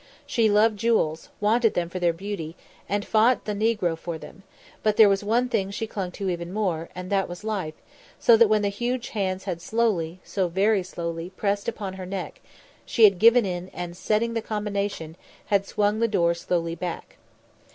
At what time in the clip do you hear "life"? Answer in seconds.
7.43-7.75